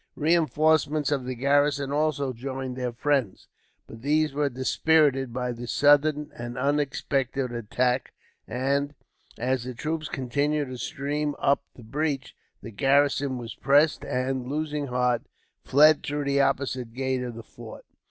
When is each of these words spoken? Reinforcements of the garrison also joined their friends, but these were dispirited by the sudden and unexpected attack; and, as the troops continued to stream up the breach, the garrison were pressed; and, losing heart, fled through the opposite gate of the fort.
Reinforcements 0.15 1.11
of 1.11 1.25
the 1.25 1.35
garrison 1.35 1.91
also 1.91 2.33
joined 2.33 2.75
their 2.75 2.91
friends, 2.91 3.47
but 3.85 4.01
these 4.01 4.33
were 4.33 4.49
dispirited 4.49 5.31
by 5.31 5.51
the 5.51 5.67
sudden 5.67 6.31
and 6.35 6.57
unexpected 6.57 7.51
attack; 7.51 8.11
and, 8.47 8.95
as 9.37 9.63
the 9.63 9.75
troops 9.75 10.09
continued 10.09 10.69
to 10.69 10.79
stream 10.79 11.35
up 11.37 11.61
the 11.75 11.83
breach, 11.83 12.35
the 12.63 12.71
garrison 12.71 13.37
were 13.37 13.47
pressed; 13.61 14.03
and, 14.03 14.47
losing 14.47 14.87
heart, 14.87 15.21
fled 15.63 16.01
through 16.01 16.23
the 16.23 16.41
opposite 16.41 16.93
gate 16.95 17.21
of 17.21 17.35
the 17.35 17.43
fort. 17.43 17.85